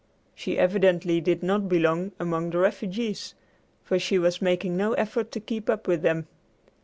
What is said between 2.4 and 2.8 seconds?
the